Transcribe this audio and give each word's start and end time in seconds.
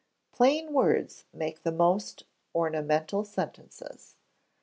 [PLAIN 0.31 0.73
WORDS 0.73 1.25
MAKE 1.31 1.61
THE 1.61 1.71
MOST 1.71 2.23
ORNAMENTAL 2.55 3.23
SENTENCES. 3.23 4.15